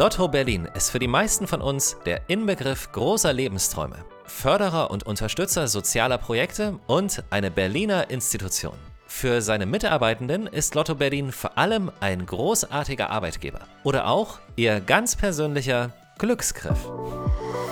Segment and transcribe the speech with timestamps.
[0.00, 5.68] Lotto Berlin ist für die meisten von uns der Inbegriff großer Lebensträume, Förderer und Unterstützer
[5.68, 8.72] sozialer Projekte und eine Berliner Institution.
[9.06, 15.16] Für seine Mitarbeitenden ist Lotto Berlin vor allem ein großartiger Arbeitgeber oder auch ihr ganz
[15.16, 16.90] persönlicher Glücksgriff.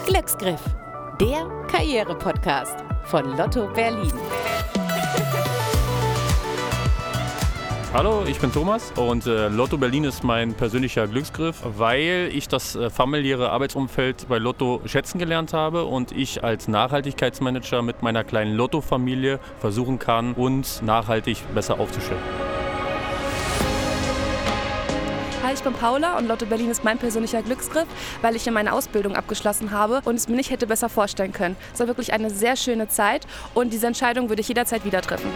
[0.06, 0.60] Glücksgriff,
[1.18, 4.12] der Karriere-Podcast von Lotto Berlin.
[7.94, 12.76] Hallo, ich bin Thomas und äh, Lotto Berlin ist mein persönlicher Glücksgriff, weil ich das
[12.76, 18.54] äh, familiäre Arbeitsumfeld bei Lotto schätzen gelernt habe und ich als Nachhaltigkeitsmanager mit meiner kleinen
[18.56, 22.20] Lotto-Familie versuchen kann, uns nachhaltig besser aufzustellen.
[25.42, 27.86] Hi, ich bin Paula und Lotto Berlin ist mein persönlicher Glücksgriff,
[28.20, 31.56] weil ich hier meine Ausbildung abgeschlossen habe und es mir nicht hätte besser vorstellen können.
[31.72, 35.30] Es war wirklich eine sehr schöne Zeit und diese Entscheidung würde ich jederzeit wieder treffen.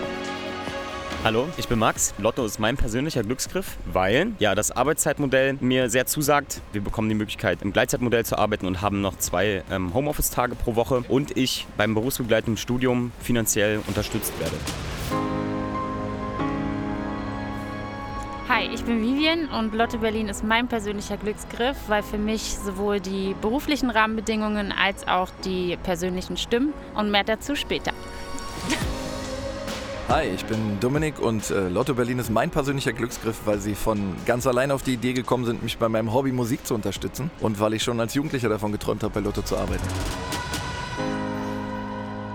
[1.25, 2.15] Hallo, ich bin Max.
[2.19, 6.61] Lotto ist mein persönlicher Glücksgriff, weil ja das Arbeitszeitmodell mir sehr zusagt.
[6.73, 10.75] Wir bekommen die Möglichkeit, im Gleitzeitmodell zu arbeiten und haben noch zwei ähm, Homeoffice-Tage pro
[10.75, 14.57] Woche und ich beim berufsbegleitenden Studium finanziell unterstützt werde.
[18.49, 22.99] Hi, ich bin Vivian und Lotte Berlin ist mein persönlicher Glücksgriff, weil für mich sowohl
[22.99, 27.93] die beruflichen Rahmenbedingungen als auch die persönlichen stimmen und mehr dazu später.
[30.13, 34.15] Hi, ich bin Dominik und äh, Lotto Berlin ist mein persönlicher Glücksgriff, weil sie von
[34.27, 37.59] ganz allein auf die Idee gekommen sind, mich bei meinem Hobby Musik zu unterstützen und
[37.61, 39.89] weil ich schon als Jugendlicher davon geträumt habe, bei Lotto zu arbeiten.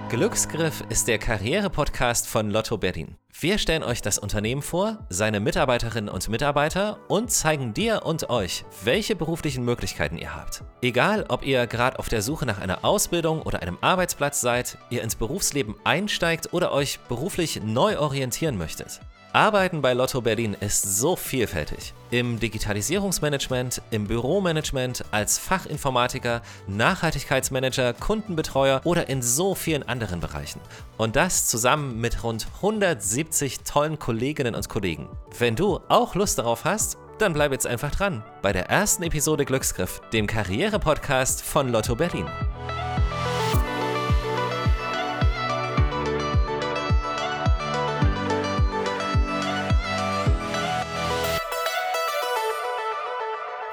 [0.10, 3.16] Glücksgriff ist der Karriere-Podcast von Lotto Berlin.
[3.40, 8.66] Wir stellen euch das Unternehmen vor, seine Mitarbeiterinnen und Mitarbeiter und zeigen dir und euch,
[8.84, 10.64] welche beruflichen Möglichkeiten ihr habt.
[10.82, 15.04] Egal, ob ihr gerade auf der Suche nach einer Ausbildung oder einem Arbeitsplatz seid, ihr
[15.04, 19.02] ins Berufsleben einsteigt oder euch beruflich neu orientieren möchtet.
[19.38, 21.94] Arbeiten bei Lotto Berlin ist so vielfältig.
[22.10, 30.60] Im Digitalisierungsmanagement, im Büromanagement, als Fachinformatiker, Nachhaltigkeitsmanager, Kundenbetreuer oder in so vielen anderen Bereichen.
[30.98, 35.08] Und das zusammen mit rund 170 tollen Kolleginnen und Kollegen.
[35.38, 39.46] Wenn du auch Lust darauf hast, dann bleib jetzt einfach dran bei der ersten Episode
[39.46, 42.26] Glücksgriff, dem Karriere-Podcast von Lotto Berlin.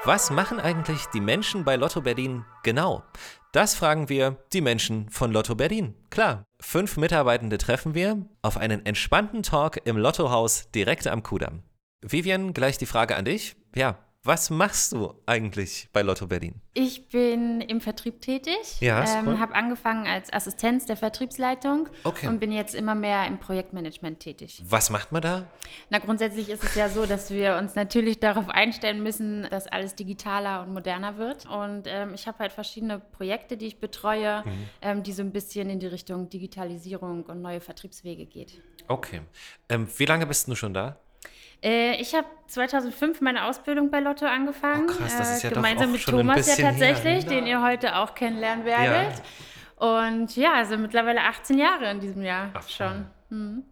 [0.07, 3.01] Was machen eigentlich die Menschen bei Lotto Berlin genau?
[3.51, 5.95] Das fragen wir die Menschen von Lotto Berlin.
[6.11, 11.63] Klar, fünf Mitarbeitende treffen wir auf einen entspannten Talk im Lottohaus direkt am Kudamm.
[12.03, 13.55] Vivian, gleich die Frage an dich.
[13.73, 16.55] Ja, was machst du eigentlich bei Lotto Berlin?
[16.73, 18.57] Ich bin im Vertrieb tätig.
[18.81, 19.33] Ja, ist cool.
[19.33, 22.27] ähm, habe angefangen als Assistenz der Vertriebsleitung Okay.
[22.27, 24.61] und bin jetzt immer mehr im Projektmanagement tätig.
[24.67, 25.45] Was macht man da?
[25.89, 29.95] Na, grundsätzlich ist es ja so, dass wir uns natürlich darauf einstellen müssen, dass alles
[29.95, 31.45] digitaler und moderner wird.
[31.45, 34.51] Und ähm, ich habe halt verschiedene Projekte, die ich betreue, Mhm.
[34.81, 38.59] ähm, die so ein bisschen in die Richtung Digitalisierung und neue Vertriebswege geht.
[38.87, 39.21] Okay.
[39.69, 40.97] Ähm, wie lange bist du schon da?
[41.63, 44.87] Äh, ich habe 2005 meine Ausbildung bei Lotto angefangen.
[44.89, 46.71] Oh, krass, das ist ja äh, gemeinsam mit Thomas ja bisschen her.
[46.71, 49.21] tatsächlich, den ihr heute auch kennenlernen werdet.
[49.77, 53.07] Und ja, also mittlerweile 18 Jahre in diesem Jahr Ach, schon.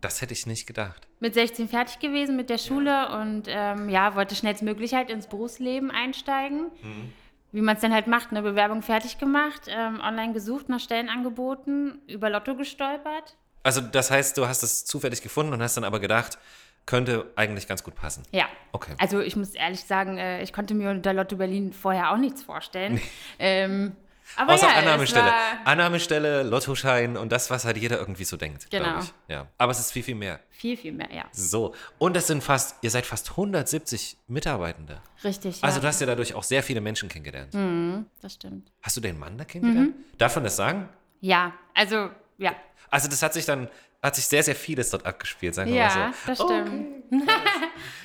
[0.02, 1.08] Das hätte ich nicht gedacht.
[1.20, 5.92] Mit 16 fertig gewesen mit der Schule und ähm, ja, wollte schnellstmöglich halt ins Berufsleben
[5.92, 6.72] einsteigen.
[6.82, 7.14] Mhm.
[7.52, 12.02] Wie man es dann halt macht, eine Bewerbung fertig gemacht, ähm, online gesucht nach Stellenangeboten,
[12.08, 13.38] über Lotto gestolpert.
[13.62, 16.40] Also das heißt, du hast es zufällig gefunden und hast dann aber gedacht,
[16.86, 18.24] könnte eigentlich ganz gut passen.
[18.32, 18.46] Ja.
[18.72, 18.94] Okay.
[19.00, 22.44] Also ich muss ehrlich sagen, äh, ich konnte mir unter Lotto Berlin vorher auch nichts
[22.44, 23.00] vorstellen.
[23.40, 23.94] Ähm,
[24.36, 25.32] aber Außer ja, es Annahmestelle.
[25.66, 28.70] Annahmestelle, Lottoschein und das, was halt jeder irgendwie so denkt.
[28.72, 29.00] Genau.
[29.00, 29.14] Ich.
[29.28, 29.48] Ja.
[29.58, 30.40] Aber es ist viel, viel mehr.
[30.50, 31.26] Viel, viel mehr, ja.
[31.32, 31.76] So.
[32.00, 35.02] Und es sind fast, ihr seid fast 170 Mitarbeitende.
[35.24, 35.68] Richtig, ja.
[35.68, 37.54] Also du hast ja dadurch auch sehr viele Menschen kennengelernt.
[38.22, 38.72] das stimmt.
[38.82, 39.96] Hast du den Mann da kennengelernt?
[39.96, 40.18] Mhm.
[40.18, 40.90] Darf man das sagen?
[41.22, 42.56] Ja, also, ja.
[42.90, 43.70] Also das hat sich dann,
[44.04, 46.48] hat sich sehr, sehr vieles dort abgespielt, sagen wir Ja, mal so.
[46.50, 46.88] das stimmt.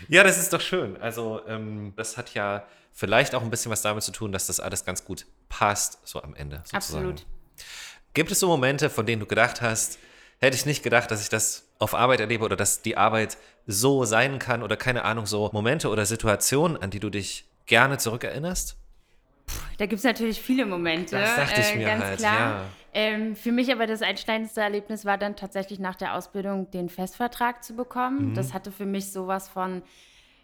[0.09, 0.97] Ja, das ist doch schön.
[1.03, 4.61] Also ähm, das hat ja vielleicht auch ein bisschen was damit zu tun, dass das
[4.61, 6.63] alles ganz gut passt, so am Ende.
[6.65, 6.77] Sozusagen.
[6.77, 7.27] Absolut.
[8.15, 9.99] Gibt es so Momente, von denen du gedacht hast,
[10.39, 13.37] hätte ich nicht gedacht, dass ich das auf Arbeit erlebe oder dass die Arbeit
[13.67, 17.99] so sein kann oder keine Ahnung, so Momente oder Situationen, an die du dich gerne
[17.99, 18.77] zurückerinnerst?
[19.79, 21.19] Da gibt es natürlich viele Momente.
[21.19, 22.39] Das dachte ich äh, mir ganz halt, klar.
[22.39, 22.65] ja.
[22.95, 27.63] Ähm, für mich aber das einschneidendste Erlebnis war dann tatsächlich nach der Ausbildung den Festvertrag
[27.63, 28.31] zu bekommen.
[28.31, 28.35] Mhm.
[28.35, 29.83] Das hatte für mich sowas von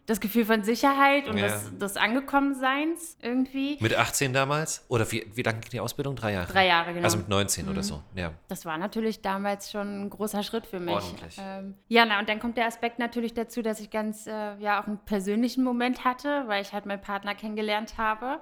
[0.06, 1.46] das Gefühl von Sicherheit und Ja.
[1.46, 3.78] des, des Angekommenseins irgendwie.
[3.80, 4.84] Mit 18 damals?
[4.88, 6.14] Oder wie, wie lange ging die Ausbildung?
[6.16, 6.52] Drei Jahre?
[6.52, 7.04] Drei Jahre, genau.
[7.04, 8.32] Also mit 19 oder so, ja.
[8.48, 10.94] Das war natürlich damals schon ein großer Schritt für mich.
[10.94, 11.36] Ordentlich.
[11.40, 14.80] Ähm, ja, na, und dann kommt der Aspekt natürlich dazu, dass ich ganz, äh, ja,
[14.82, 18.40] auch einen persönlichen Moment hatte, weil ich halt meinen Partner kennengelernt habe,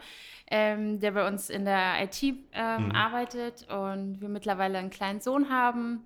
[0.50, 2.91] ähm, der bei uns in der IT ähm, Mhm.
[2.93, 6.03] arbeitet und wir mittlerweile einen kleinen Sohn haben.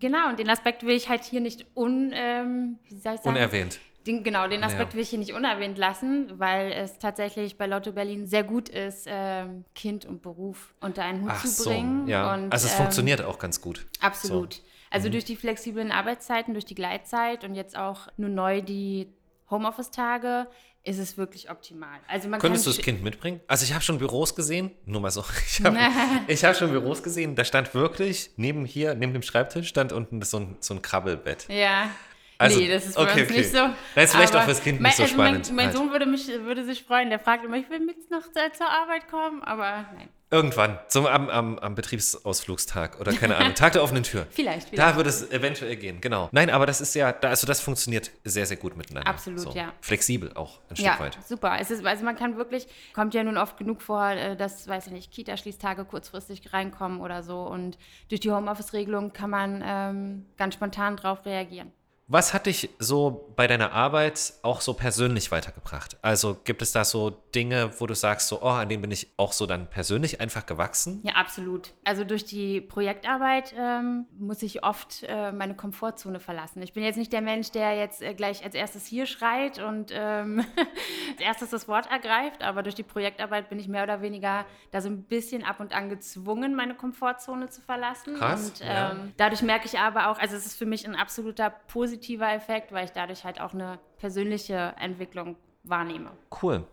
[0.00, 3.36] Genau, und den Aspekt will ich halt hier nicht un, ähm, wie soll ich sagen?
[3.36, 3.80] Unerwähnt.
[4.06, 4.94] Den, genau, den Aspekt Ja.
[4.94, 9.04] will ich hier nicht unerwähnt lassen, weil es tatsächlich bei Lotto Berlin sehr gut ist,
[9.06, 12.08] ähm, Kind und Beruf unter einen Hut Ach zu so, bringen.
[12.08, 12.32] ja.
[12.34, 13.86] Und, also es ähm, funktioniert auch ganz gut.
[14.00, 14.62] Absolut.
[14.90, 15.12] Also Mhm.
[15.12, 19.08] durch die flexiblen Arbeitszeiten, durch die Gleitzeit und jetzt auch nur neu die
[19.50, 20.46] Homeoffice-Tage
[20.82, 21.98] ist es wirklich optimal.
[22.08, 23.40] Also man Könntest du das Kind mitbringen?
[23.46, 27.34] Also ich habe schon Büros gesehen, nur mal so, ich habe hab schon Büros gesehen,
[27.34, 31.46] da stand wirklich, neben hier, neben dem Schreibtisch, stand unten so ein, so ein Krabbelbett.
[31.48, 31.90] Ja.
[32.40, 33.38] Also, nee, das ist bei okay, uns okay.
[33.38, 33.68] nicht so.
[33.94, 35.46] Das ist vielleicht auch fürs Kind mein, nicht so also spannend.
[35.48, 35.76] Mein, mein halt.
[35.76, 39.08] Sohn würde, mich, würde sich freuen, der fragt immer, ich will mit noch zur Arbeit
[39.08, 40.08] kommen, aber nein.
[40.32, 44.26] Irgendwann, zum, am, am, am Betriebsausflugstag oder keine Ahnung, Tag der offenen Tür.
[44.30, 44.96] Vielleicht, Da vielleicht.
[44.96, 46.28] würde es eventuell gehen, genau.
[46.30, 49.10] Nein, aber das ist ja, da- also das funktioniert sehr, sehr gut miteinander.
[49.10, 49.72] Absolut, ja.
[49.80, 51.18] Flexibel auch ein Stück Ja, weit.
[51.26, 51.56] super.
[51.60, 54.86] Es ist, also man kann wirklich, kommt ja nun oft genug vor, äh, dass, weiß
[54.86, 57.40] ich nicht, Kita-Schließtage kurzfristig reinkommen oder so.
[57.42, 57.76] Und
[58.08, 61.72] durch die Homeoffice-Regelung kann man ähm, ganz spontan drauf reagieren.
[62.12, 65.96] Was hat dich so bei deiner Arbeit auch so persönlich weitergebracht?
[66.02, 69.12] Also gibt es da so Dinge, wo du sagst, so, oh, an denen bin ich
[69.16, 70.98] auch so dann persönlich einfach gewachsen?
[71.04, 71.72] Ja, absolut.
[71.84, 76.60] Also durch die Projektarbeit ähm, muss ich oft äh, meine Komfortzone verlassen.
[76.62, 79.92] Ich bin jetzt nicht der Mensch, der jetzt äh, gleich als erstes hier schreit und
[79.94, 80.44] ähm,
[81.12, 84.80] als erstes das Wort ergreift, aber durch die Projektarbeit bin ich mehr oder weniger da
[84.80, 88.16] so ein bisschen ab und an gezwungen, meine Komfortzone zu verlassen.
[88.16, 88.90] Krass, Und ja.
[88.90, 91.99] ähm, dadurch merke ich aber auch, also es ist für mich ein absoluter positiver
[92.34, 96.10] Effekt, weil ich dadurch halt auch eine persönliche Entwicklung wahrnehme.
[96.42, 96.64] Cool.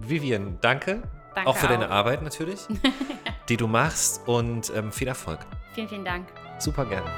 [0.00, 1.02] Vivian, danke.
[1.34, 1.92] Danke auch für deine auch.
[1.92, 2.66] Arbeit natürlich,
[3.48, 5.40] die du machst und ähm, viel Erfolg.
[5.74, 6.28] Vielen, vielen Dank.
[6.58, 7.10] Super gerne.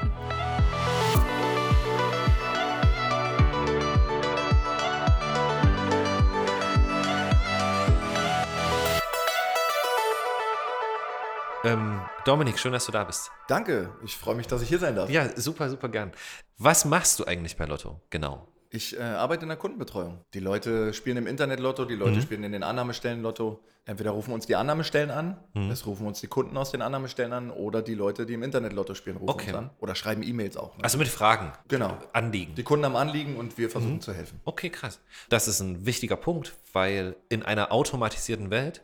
[11.72, 13.30] Ähm, Dominik, schön, dass du da bist.
[13.46, 15.10] Danke, ich freue mich, dass ich hier sein darf.
[15.10, 16.12] Ja, super, super gern.
[16.56, 18.00] Was machst du eigentlich bei Lotto?
[18.10, 18.48] Genau.
[18.70, 20.24] Ich äh, arbeite in der Kundenbetreuung.
[20.34, 23.60] Die Leute spielen im Internet Lotto, die Leute spielen in den Annahmestellen Lotto.
[23.86, 25.38] Entweder rufen uns die Annahmestellen an,
[25.72, 28.74] es rufen uns die Kunden aus den Annahmestellen an oder die Leute, die im Internet
[28.74, 29.48] Lotto spielen, rufen Okay.
[29.48, 29.70] uns an.
[29.78, 30.76] Oder schreiben E-Mails auch.
[30.76, 30.84] Ne?
[30.84, 31.52] Also mit Fragen.
[31.68, 31.96] Genau.
[32.12, 32.54] Anliegen.
[32.54, 34.40] Die Kunden haben Anliegen und wir versuchen zu helfen.
[34.44, 35.00] Okay, krass.
[35.30, 38.82] Das ist ein wichtiger Punkt, weil in einer automatisierten Welt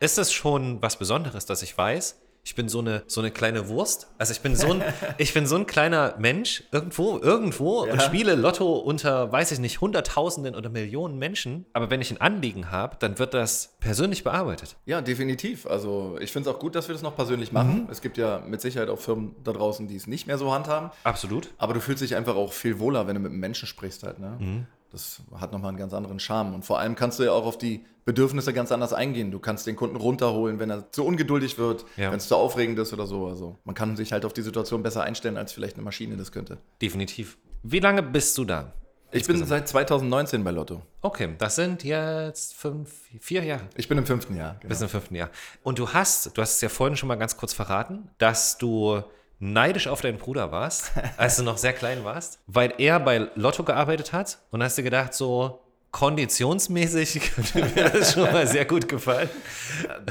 [0.00, 3.68] ist es schon was Besonderes, dass ich weiß, ich bin so eine, so eine kleine
[3.68, 4.06] Wurst.
[4.16, 4.82] Also ich bin so ein,
[5.18, 8.00] ich bin so ein kleiner Mensch irgendwo, irgendwo und Ja.
[8.00, 11.66] spiele Lotto unter, weiß ich nicht, Hunderttausenden oder Millionen Menschen.
[11.74, 14.76] Aber wenn ich ein Anliegen habe, dann wird das persönlich bearbeitet.
[14.86, 15.66] Ja, definitiv.
[15.66, 17.86] Also ich finde es auch gut, dass wir das noch persönlich machen.
[17.90, 20.90] Es gibt ja mit Sicherheit auch Firmen da draußen, die es nicht mehr so handhaben.
[21.04, 21.50] Absolut.
[21.58, 24.20] Aber du fühlst dich einfach auch viel wohler, wenn du mit einem Menschen sprichst halt.
[24.20, 24.36] Ne?
[24.38, 24.66] Mhm.
[24.90, 26.54] Das hat nochmal einen ganz anderen Charme.
[26.54, 29.30] Und vor allem kannst du ja auch auf die Bedürfnisse ganz anders eingehen.
[29.30, 32.10] Du kannst den Kunden runterholen, wenn er zu ungeduldig wird, Ja.
[32.10, 33.26] wenn es zu aufregend ist oder so.
[33.26, 36.32] Also man kann sich halt auf die Situation besser einstellen, als vielleicht eine Maschine das
[36.32, 36.56] könnte.
[36.80, 37.36] Definitiv.
[37.62, 38.72] Wie lange bist du da?
[39.10, 40.82] Ich bin seit 2019 bei Lotto.
[41.00, 42.90] Okay, das sind jetzt fünf,
[43.20, 43.62] vier Jahre.
[43.74, 44.56] Ich bin im fünften Jahr.
[44.60, 44.68] Genau.
[44.68, 45.30] Bis im fünften Jahr.
[45.62, 49.02] Und du hast, du hast es ja vorhin schon mal ganz kurz verraten, dass du
[49.40, 53.62] neidisch auf deinen Bruder warst, als du noch sehr klein warst, weil er bei Lotto
[53.64, 58.88] gearbeitet hat und hast dir gedacht, so konditionsmäßig könnte mir das schon mal sehr gut
[58.88, 59.30] gefallen.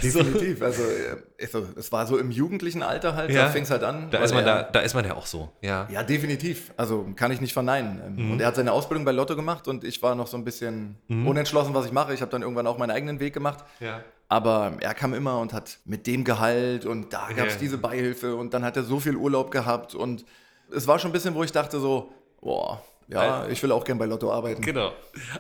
[0.02, 0.62] Definitiv.
[0.62, 3.44] Also äh, also, es war so im jugendlichen Alter halt, Ja.
[3.44, 4.10] da fing es halt an.
[4.10, 5.88] Da ist man er- da, da ist man ja auch so, ja.
[5.92, 6.72] Ja, definitiv.
[6.78, 8.02] Also kann ich nicht verneinen.
[8.06, 8.32] Ähm, Mhm.
[8.32, 10.98] Und er hat seine Ausbildung bei Lotto gemacht und ich war noch so ein bisschen
[11.08, 12.14] unentschlossen, was ich mache.
[12.14, 13.64] Ich habe dann irgendwann auch meinen eigenen Weg gemacht.
[13.80, 14.02] Ja.
[14.30, 17.60] Aber er kam immer und hat mit dem Gehalt und da gab es Ja.
[17.60, 20.26] diese Beihilfe und dann hat er so viel Urlaub gehabt und
[20.70, 23.98] es war schon ein bisschen, wo ich dachte so, boah, ja, ich will auch gern
[23.98, 24.62] bei Lotto arbeiten.
[24.62, 24.92] Genau.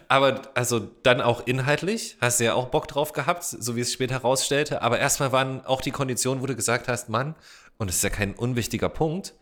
[0.08, 3.91] Aber also dann auch inhaltlich, hast du ja auch Bock drauf gehabt, so wie es
[3.91, 4.82] später herausstellte.
[4.82, 7.36] Aber erstmal waren auch die Konditionen, wo du gesagt hast, Mann,
[7.77, 9.34] und das ist ja kein unwichtiger Punkt,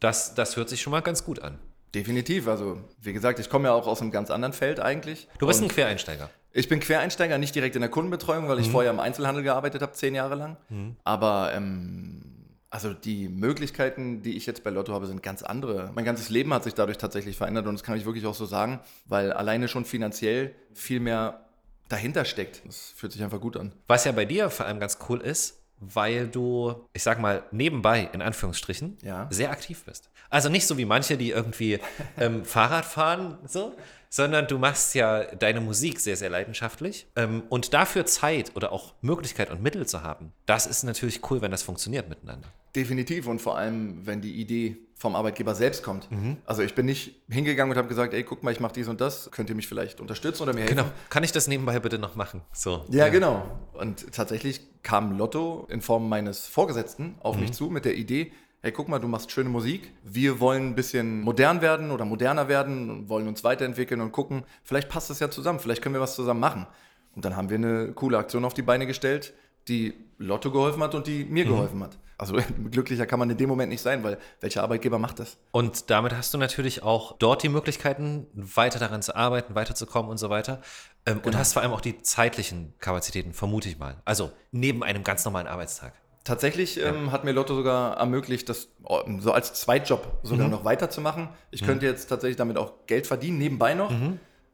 [0.00, 1.58] das, das hört sich schon mal ganz gut an.
[1.94, 2.48] Definitiv.
[2.48, 5.28] Also wie gesagt, ich komme ja auch aus einem ganz anderen Feld eigentlich.
[5.38, 6.30] Du bist ein Quereinsteiger.
[6.56, 8.48] Ich bin Quereinsteiger, nicht direkt in der Kundenbetreuung, Mhm.
[8.48, 10.56] weil ich vorher im Einzelhandel gearbeitet habe, zehn Jahre lang.
[11.02, 12.22] Aber ähm,
[12.70, 15.90] also die Möglichkeiten, die ich jetzt bei Lotto habe, sind ganz andere.
[15.94, 18.46] Mein ganzes Leben hat sich dadurch tatsächlich verändert und das kann ich wirklich auch so
[18.46, 21.40] sagen, weil alleine schon finanziell viel mehr
[21.88, 22.62] dahinter steckt.
[22.66, 23.72] Das fühlt sich einfach gut an.
[23.88, 28.08] Was ja bei dir vor allem ganz cool ist, weil du, ich sag mal, nebenbei,
[28.12, 29.26] in Anführungsstrichen, Ja.
[29.30, 30.08] sehr aktiv bist.
[30.30, 31.78] Also nicht so wie manche, die irgendwie
[32.16, 33.74] ähm, Fahrrad fahren, so,
[34.14, 37.08] sondern du machst ja deine Musik sehr, sehr leidenschaftlich.
[37.16, 41.42] Ähm, und dafür Zeit oder auch Möglichkeit und Mittel zu haben, das ist natürlich cool,
[41.42, 42.46] wenn das funktioniert miteinander.
[42.76, 46.08] Definitiv und vor allem, wenn die Idee vom Arbeitgeber selbst kommt.
[46.46, 49.00] Also ich bin nicht hingegangen und habe gesagt, ey, guck mal, ich mache dies und
[49.00, 50.76] das, könnt ihr mich vielleicht unterstützen oder mir helfen?
[50.76, 50.90] Genau.
[51.10, 52.40] Kann ich das nebenbei bitte noch machen?
[52.52, 52.84] So.
[52.90, 53.58] Ja, genau.
[53.72, 58.32] Und tatsächlich kam Lotto in Form meines Vorgesetzten auf mich zu mit der Idee,
[58.64, 59.92] hey, guck mal, du machst schöne Musik.
[60.02, 64.44] Wir wollen ein bisschen modern werden oder moderner werden und wollen uns weiterentwickeln und gucken,
[64.62, 66.66] vielleicht passt das ja zusammen, vielleicht können wir was zusammen machen.
[67.14, 69.34] Und dann haben wir eine coole Aktion auf die Beine gestellt,
[69.68, 71.98] die Lotto geholfen hat und die mir geholfen hat.
[72.16, 72.36] Also
[72.70, 75.36] glücklicher kann man in dem Moment nicht sein, weil welcher Arbeitgeber macht das?
[75.50, 80.16] Und damit hast du natürlich auch dort die Möglichkeiten, weiter daran zu arbeiten, weiterzukommen und
[80.16, 80.62] so weiter.
[81.04, 84.00] Ähm, Und hast vor allem auch die zeitlichen Kapazitäten, vermute ich mal.
[84.06, 85.92] Also neben einem ganz normalen Arbeitstag.
[86.24, 91.28] Tatsächlich ähm, hat mir Lotto sogar ermöglicht, das oh, so als Zweitjob sogar noch weiterzumachen.
[91.50, 93.92] Ich könnte jetzt tatsächlich damit auch Geld verdienen, nebenbei noch.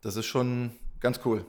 [0.03, 1.45] Das ist schon ganz cool.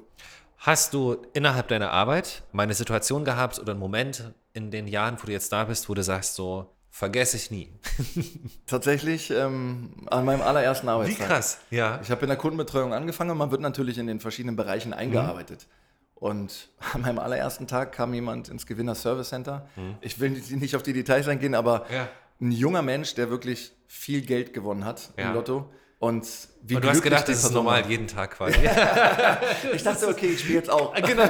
[0.58, 5.18] Hast du innerhalb deiner Arbeit mal eine Situation gehabt oder einen Moment in den Jahren,
[5.20, 7.72] wo du jetzt da bist, wo du sagst, so, vergesse ich nie?
[8.68, 11.28] Tatsächlich ähm, an meinem allerersten Arbeitstag.
[11.72, 12.00] ja.
[12.04, 15.66] Ich habe in der Kundenbetreuung angefangen und man wird natürlich in den verschiedenen Bereichen eingearbeitet.
[16.22, 19.68] Und an meinem allerersten Tag kam jemand ins Gewinner Service Center.
[20.00, 22.08] Ich will nicht auf die Details eingehen, aber Ja.
[22.40, 25.28] ein junger Mensch, der wirklich viel Geld gewonnen hat Ja.
[25.30, 25.70] im Lotto.
[25.98, 26.26] Und
[26.64, 27.90] wie Und du hast gedacht, das ist Person normal war.
[27.90, 28.54] jeden Tag quasi.
[29.74, 30.94] Ich dachte, okay, ich spiele jetzt auch.
[30.96, 31.28] genau.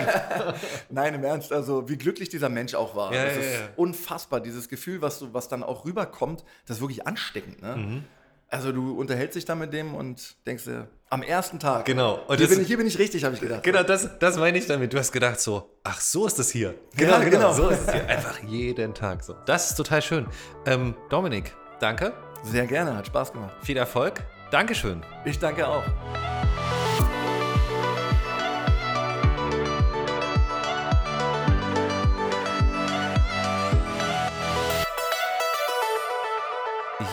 [0.90, 3.14] Nein, im Ernst, also wie glücklich dieser Mensch auch war.
[3.14, 7.06] Ja, das ist unfassbar, dieses Gefühl, was, du, was dann auch rüberkommt, das ist wirklich
[7.08, 7.62] ansteckend.
[7.62, 7.76] Ne?
[7.76, 8.04] Mhm.
[8.53, 12.15] Also du unterhältst dich dann mit dem und denkst dir, am ersten Tag, Genau.
[12.27, 13.63] Und hier, das- bin ich, hier bin ich richtig, habe ich gedacht.
[13.63, 14.91] Genau, das, das meine ich damit.
[14.91, 16.75] Du hast gedacht so, ach, so ist es hier.
[16.98, 17.53] Ja, genau.
[17.53, 18.05] So ist es hier.
[18.08, 19.36] Einfach jeden Tag so.
[19.46, 20.27] Das ist total schön.
[20.65, 22.13] Ähm, Dominik, danke.
[22.43, 23.53] Sehr gerne, hat Spaß gemacht.
[23.63, 24.22] Viel Erfolg.
[24.51, 25.01] Dankeschön.
[25.24, 25.84] Ich danke auch.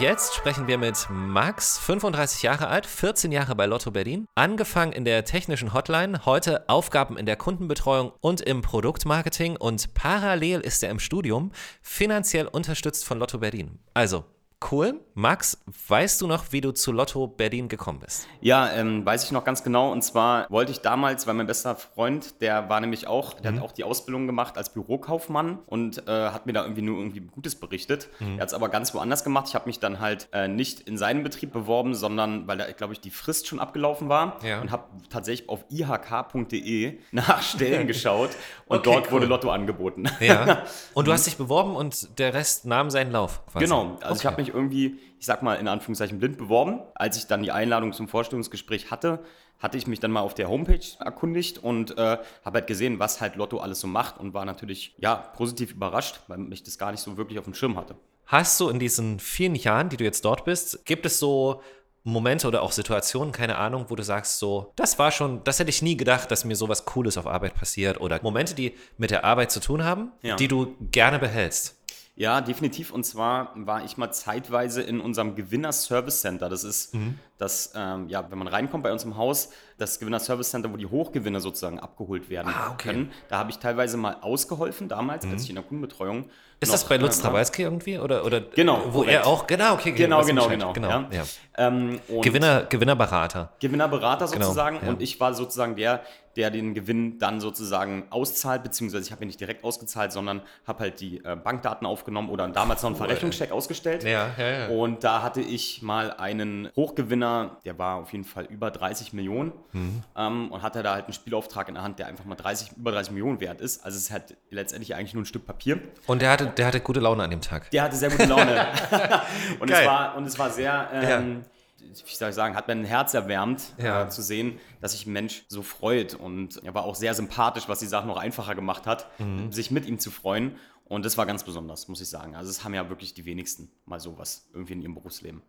[0.01, 5.05] Jetzt sprechen wir mit Max, 35 Jahre alt, 14 Jahre bei Lotto Berlin, angefangen in
[5.05, 10.91] der technischen Hotline, heute Aufgaben in der Kundenbetreuung und im Produktmarketing und parallel ist er
[10.91, 11.51] im Studium,
[11.83, 13.81] finanziell unterstützt von Lotto Berlin.
[13.93, 14.25] Also,
[14.73, 15.01] cool.
[15.15, 18.29] Max, weißt du noch, wie du zu Lotto Berlin gekommen bist?
[18.41, 19.91] Ja, ähm, weiß ich noch ganz genau.
[19.91, 23.63] Und zwar wollte ich damals, weil mein bester Freund, der war nämlich auch, der hat
[23.63, 27.57] auch die Ausbildung gemacht als Bürokaufmann und äh, hat mir da irgendwie nur irgendwie Gutes
[27.57, 28.09] berichtet.
[28.21, 29.47] Er hat es aber ganz woanders gemacht.
[29.49, 32.93] Ich habe mich dann halt äh, nicht in seinen Betrieb beworben, sondern weil da, glaube
[32.93, 34.61] ich, die Frist schon abgelaufen war Ja.
[34.61, 38.31] und habe tatsächlich auf ihk.de nach Stellen geschaut
[38.67, 39.13] und Okay, dort cool.
[39.13, 40.05] wurde Lotto angeboten.
[40.21, 40.63] Ja.
[40.95, 43.41] Und du hast dich beworben und der Rest nahm seinen Lauf.
[43.53, 43.65] Quasi.
[43.65, 44.27] Genau, also ich Okay.
[44.29, 46.81] habe mich irgendwie, ich sag mal in Anführungszeichen blind beworben.
[46.95, 49.21] Als ich dann die Einladung zum Vorstellungsgespräch hatte,
[49.59, 53.21] hatte ich mich dann mal auf der Homepage erkundigt und äh, habe halt gesehen, was
[53.21, 56.93] halt Lotto alles so macht und war natürlich ja positiv überrascht, weil ich das gar
[56.93, 57.97] nicht so wirklich auf dem Schirm hatte.
[58.27, 61.63] Hast du in diesen vielen Jahren, die du jetzt dort bist, gibt es so
[62.05, 65.71] Momente oder auch Situationen, keine Ahnung, wo du sagst so, das war schon, das hätte
[65.71, 69.25] ich nie gedacht, dass mir sowas Cooles auf Arbeit passiert oder Momente, die mit der
[69.25, 70.37] Arbeit zu tun haben, Ja.
[70.37, 71.75] die du gerne behältst.
[72.21, 72.91] Ja, definitiv.
[72.93, 76.49] Und zwar war ich mal zeitweise in unserem Gewinner Service Center.
[76.49, 76.93] Das ist
[77.39, 80.77] das, ähm, ja, wenn man reinkommt bei uns im Haus, das Gewinner Service Center, wo
[80.77, 82.89] die Hochgewinner sozusagen abgeholt werden Ah, okay.
[82.89, 83.13] können.
[83.29, 86.25] Da habe ich teilweise mal ausgeholfen, damals, als ich in der Kundenbetreuung.
[86.59, 89.13] Ist noch, das bei Lutz äh, Trabalski irgendwie oder oder Genau, wo korrekt.
[89.13, 90.73] er auch genau okay Genau, genau, genau.
[90.73, 91.07] genau ja.
[91.13, 91.23] ja.
[91.59, 93.51] Ähm, Gewinner Gewinnerberater.
[93.61, 94.79] Gewinnerberater Genau, sozusagen.
[94.83, 94.89] ja.
[94.89, 96.01] Und ich war sozusagen der,
[96.37, 100.81] der den Gewinn dann sozusagen auszahlt, beziehungsweise ich habe ihn nicht direkt ausgezahlt, sondern habe
[100.85, 104.05] halt die äh, Bankdaten aufgenommen oder damals noch einen Verrechnungscheck ausgestellt.
[104.05, 104.69] Ja, ja, ja.
[104.69, 109.53] Und da hatte ich mal einen Hochgewinner, der war auf jeden Fall über 30 Millionen
[109.73, 110.03] Mhm.
[110.17, 112.93] ähm, und hatte da halt einen Spielauftrag in der Hand, der einfach mal 30, über
[112.93, 113.85] 30 Millionen wert ist.
[113.85, 115.81] Also es ist halt letztendlich eigentlich nur ein Stück Papier.
[116.07, 117.71] Und der hatte der hatte gute Laune an dem Tag.
[117.73, 118.67] Der hatte sehr gute Laune.
[119.61, 119.81] und, Geil.
[119.83, 121.43] es war, und es war sehr, ähm,
[121.89, 124.05] wie soll ich sagen, hat mein Herz erwärmt, Ja.
[124.05, 126.15] äh, zu sehen, dass sich ein Mensch so freut.
[126.15, 129.53] Und er war auch sehr sympathisch, was die Sache noch einfacher gemacht hat, Mhm.
[129.53, 130.57] sich mit ihm zu freuen.
[130.85, 132.35] Und das war ganz besonders, muss ich sagen.
[132.35, 135.43] Also es haben ja wirklich die wenigsten mal sowas irgendwie in ihrem Berufsleben.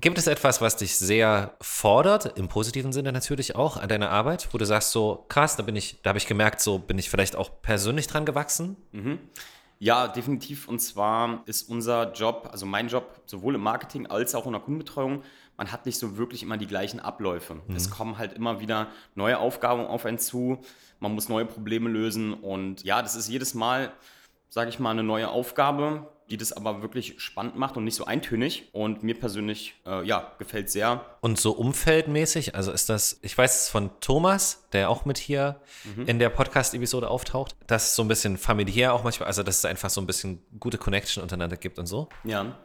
[0.00, 4.48] Gibt es etwas, was dich sehr fordert, im positiven Sinne natürlich auch, an deiner Arbeit,
[4.52, 7.10] wo du sagst so, krass, da bin ich, da habe ich gemerkt, so bin ich
[7.10, 8.76] vielleicht auch persönlich dran gewachsen?
[9.80, 10.68] Ja, definitiv.
[10.68, 14.60] Und zwar ist unser Job, also mein Job, sowohl im Marketing als auch in der
[14.60, 15.22] Kundenbetreuung,
[15.60, 17.60] man hat nicht so wirklich immer die gleichen Abläufe.
[17.76, 20.62] Es kommen halt immer wieder neue Aufgaben auf einen zu.
[21.00, 22.32] Man muss neue Probleme lösen.
[22.32, 23.92] Und ja, das ist jedes Mal,
[24.48, 28.06] sage ich mal, eine neue Aufgabe, die das aber wirklich spannend macht und nicht so
[28.06, 28.70] eintönig.
[28.72, 31.04] Und mir persönlich, äh, ja, gefällt sehr.
[31.20, 35.60] Und so umfeldmäßig, also ist das, ich weiß es von Thomas, der auch mit hier
[36.06, 39.66] in der Podcast-Episode auftaucht, dass es so ein bisschen familiär auch manchmal, also dass es
[39.66, 42.08] einfach so ein bisschen gute Connection untereinander gibt und so.
[42.24, 42.56] Ja.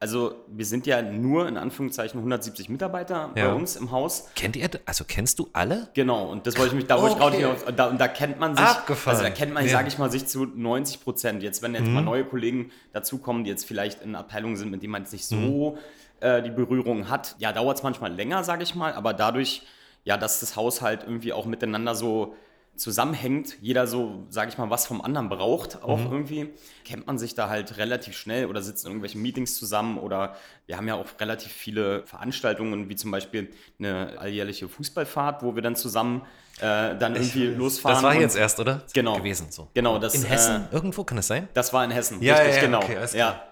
[0.00, 3.48] Also wir sind ja nur in Anführungszeichen 170 Mitarbeiter Ja.
[3.48, 4.28] bei uns im Haus.
[4.34, 5.88] Kennt ihr, also kennst du alle?
[5.94, 7.36] Genau, und das wollte ich mich, da wollte ich Okay.
[7.38, 9.16] gerade hinaus, und da, und da kennt man sich, Abgefahren.
[9.16, 9.68] also da kennt man, Ja.
[9.70, 9.72] Mhm.
[9.72, 11.42] sage ich mal, sich zu 90 Prozent.
[11.42, 14.92] Jetzt, wenn jetzt mal neue Kollegen dazukommen, die jetzt vielleicht in Abteilungen sind, mit denen
[14.92, 15.78] man jetzt nicht so
[16.20, 19.62] äh, die Berührung hat, ja, dauert es manchmal länger, sage ich mal, aber dadurch,
[20.04, 22.34] ja, dass das Haus halt irgendwie auch miteinander so
[22.76, 26.50] zusammenhängt, jeder so, sage ich mal, was vom anderen braucht, auch irgendwie,
[26.84, 30.34] kennt man sich da halt relativ schnell oder sitzt in irgendwelchen Meetings zusammen oder
[30.66, 35.62] wir haben ja auch relativ viele Veranstaltungen, wie zum Beispiel eine alljährliche Fußballfahrt, wo wir
[35.62, 36.22] dann zusammen
[36.58, 37.96] äh, dann irgendwie losfahren.
[37.96, 38.82] Das war jetzt erst, oder?
[38.92, 39.16] Genau.
[39.16, 39.68] Gewesen so.
[39.74, 40.68] Genau, das, In äh, Hessen?
[40.72, 41.48] Irgendwo kann das sein?
[41.54, 42.78] Das war in Hessen, Ja, richtig, ja, ja, genau.
[42.78, 43.42] okay, ja.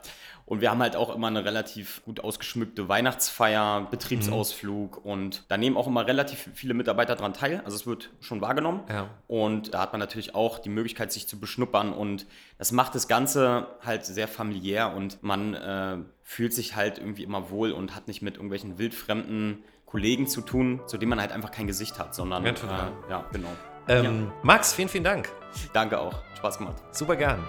[0.45, 5.77] Und wir haben halt auch immer eine relativ gut ausgeschmückte Weihnachtsfeier, Betriebsausflug und da nehmen
[5.77, 7.63] auch immer relativ viele Mitarbeiter dran teil.
[7.65, 8.81] Also es wird schon wahrgenommen.
[8.89, 9.09] Ja.
[9.29, 12.27] Und da hat man natürlich auch die Möglichkeit, sich zu beschnuppern und
[12.59, 17.51] das macht das Ganze halt sehr familiär und man äh, fühlt sich halt irgendwie immer
[17.51, 21.51] wohl und hat nicht mit irgendwelchen wildfremden Kollegen zu tun, zu denen man halt einfach
[21.51, 22.89] kein Gesicht hat, sondern Ja, total.
[23.07, 23.49] äh, ja genau.
[23.89, 25.29] Ähm, Max, vielen, vielen Dank.
[25.73, 26.15] Danke auch.
[26.37, 26.77] Spaß gemacht.
[26.93, 27.43] Super gern.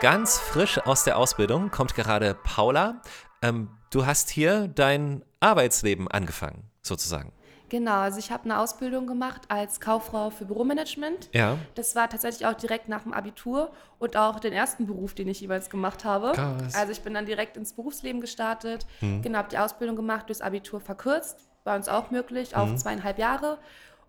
[0.00, 3.02] Ganz frisch aus der Ausbildung kommt gerade Paula.
[3.42, 7.32] Ähm, du hast hier dein Arbeitsleben angefangen, sozusagen.
[7.68, 11.28] Genau, also ich habe eine Ausbildung gemacht als Kauffrau für Büromanagement.
[11.34, 11.58] Ja.
[11.74, 15.42] Das war tatsächlich auch direkt nach dem Abitur und auch den ersten Beruf, den ich
[15.42, 16.32] jeweils gemacht habe.
[16.32, 16.74] Krass.
[16.74, 20.80] Also ich bin dann direkt ins Berufsleben gestartet, genau, habe die Ausbildung gemacht, durchs Abitur
[20.80, 23.58] verkürzt, bei uns auch möglich, auf zweieinhalb Jahre.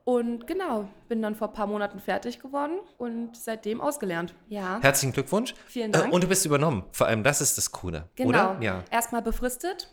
[0.04, 4.34] Und genau, bin dann vor ein paar Monaten fertig geworden und seitdem ausgelernt.
[4.50, 5.54] Ja, Herzlichen Glückwunsch.
[5.68, 6.08] Vielen Dank.
[6.08, 6.84] Äh, und du bist übernommen.
[6.92, 8.10] Vor allem, das ist das Coole.
[8.16, 8.30] genau.
[8.30, 8.58] Oder?
[8.62, 8.74] Ja.
[8.78, 8.84] Mhm.
[8.90, 9.90] Erstmal befristet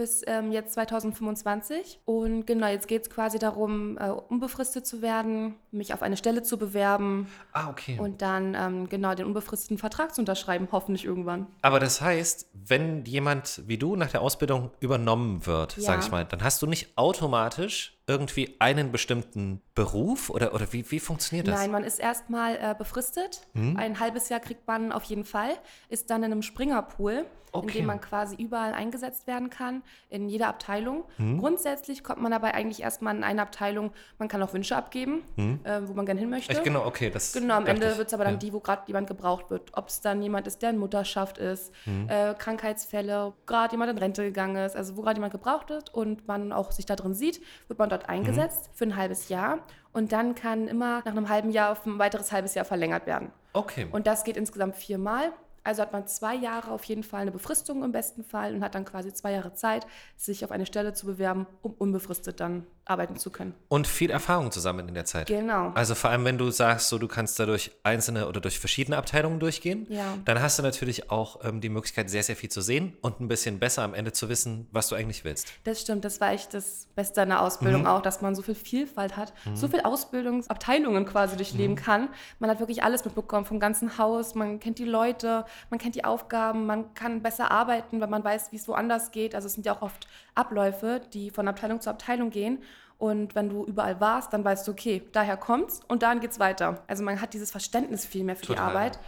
[0.00, 2.00] bis ähm, jetzt 2025.
[2.06, 6.42] Und genau, jetzt geht es quasi darum, äh, unbefristet zu werden, mich auf eine Stelle
[6.42, 7.98] zu bewerben Ah, okay.
[8.00, 11.48] und dann ähm, genau den unbefristeten Vertrag zu unterschreiben, hoffentlich irgendwann.
[11.60, 15.82] Aber das heißt, wenn jemand wie du nach der Ausbildung übernommen wird, Ja.
[15.82, 20.90] sag ich mal, dann hast du nicht automatisch irgendwie einen bestimmten Beruf oder, oder wie,
[20.90, 21.60] wie funktioniert das?
[21.60, 23.42] Nein, man ist erstmal äh, befristet.
[23.52, 23.76] Hm?
[23.76, 25.50] Ein halbes Jahr kriegt man auf jeden Fall.
[25.90, 27.78] Ist dann in einem Springerpool, in Okay.
[27.78, 31.04] dem man quasi überall eingesetzt werden kann, in jeder Abteilung.
[31.16, 31.38] Hm?
[31.38, 33.92] Grundsätzlich kommt man dabei eigentlich erstmal in eine Abteilung.
[34.18, 36.52] Man kann auch Wünsche abgeben, äh, wo man gerne hin möchte.
[36.52, 36.58] Hm?
[36.58, 37.10] Ich, genau, okay.
[37.10, 38.38] Das Genau, am Ende wird es aber dann Ja.
[38.40, 39.70] die, wo gerade jemand gebraucht wird.
[39.76, 42.08] Ob es dann jemand ist, der in Mutterschaft ist, Mhm.
[42.08, 46.26] äh, Krankheitsfälle, gerade jemand in Rente gegangen ist, also wo gerade jemand gebraucht wird und
[46.26, 48.76] man auch sich da drin sieht, wird man dort eingesetzt Mhm.
[48.76, 49.58] für ein halbes Jahr.
[49.92, 53.32] Und dann kann immer nach einem halben Jahr auf ein weiteres halbes Jahr verlängert werden.
[53.52, 53.86] Okay.
[53.90, 55.32] Und das geht insgesamt viermal.
[55.62, 58.74] Also hat man zwei Jahre auf jeden Fall eine Befristung im besten Fall und hat
[58.74, 63.16] dann quasi zwei Jahre Zeit, sich auf eine Stelle zu bewerben, um unbefristet dann arbeiten
[63.16, 63.54] zu können.
[63.68, 65.28] Und viel Erfahrung zu sammeln in der Zeit.
[65.28, 65.70] Genau.
[65.74, 68.96] Also vor allem, wenn du sagst, so du kannst da durch einzelne oder durch verschiedene
[68.96, 70.18] Abteilungen durchgehen, Ja.
[70.24, 73.28] dann hast du natürlich auch ähm, die Möglichkeit, sehr, sehr viel zu sehen und ein
[73.28, 75.46] bisschen besser am Ende zu wissen, was du eigentlich willst.
[75.64, 78.54] Das stimmt, das war echt das Beste an der Ausbildung auch, dass man so viel
[78.56, 82.08] Vielfalt hat, so viel Ausbildungsabteilungen quasi durchleben kann.
[82.38, 86.04] Man hat wirklich alles mitbekommen vom ganzen Haus, man kennt die Leute, man kennt die
[86.04, 89.34] Aufgaben, man kann besser arbeiten, weil man weiß, wie es woanders geht.
[89.34, 90.06] Also es sind ja auch oft
[90.40, 92.62] Abläufe, die von Abteilung zu Abteilung gehen.
[92.98, 96.82] Und wenn du überall warst, dann weißt du, okay, daher kommt's und dann geht's weiter.
[96.86, 98.56] Also man hat dieses Verständnis viel mehr für Total.
[98.56, 98.98] die Arbeit.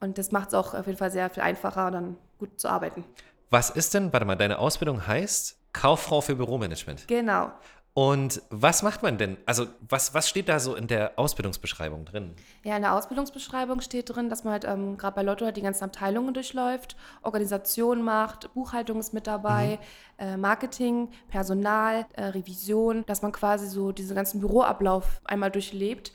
[0.00, 3.04] Und das macht es auch auf jeden Fall sehr viel einfacher, dann gut zu arbeiten.
[3.50, 7.06] Was ist denn, warte mal, deine Ausbildung heißt Kauffrau für Büromanagement.
[7.08, 7.52] Genau.
[7.96, 9.36] Und was macht man denn?
[9.46, 12.34] Also, was, was steht da so in der Ausbildungsbeschreibung drin?
[12.64, 15.62] Ja, in der Ausbildungsbeschreibung steht drin, dass man halt ähm, gerade bei Lotto halt die
[15.62, 19.78] ganzen Abteilungen durchläuft, Organisation macht, Buchhaltung ist mit dabei,
[20.18, 26.12] äh, Marketing, Personal, äh, Revision, dass man quasi so diesen ganzen Büroablauf einmal durchlebt.